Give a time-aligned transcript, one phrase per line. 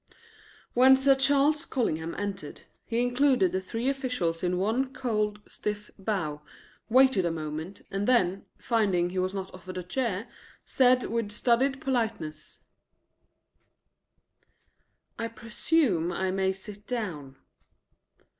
[0.73, 6.41] When Sir Charles Collingham entered, he included the three officials in one cold, stiff bow,
[6.89, 10.27] waited a moment, and then, finding he was not offered a chair,
[10.65, 12.57] said with studied politeness:
[15.19, 17.35] "I presume I may sit down?"